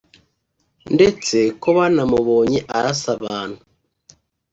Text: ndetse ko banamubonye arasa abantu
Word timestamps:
ndetse 0.95 1.37
ko 1.61 1.67
banamubonye 1.77 2.59
arasa 2.77 3.07
abantu 3.17 3.59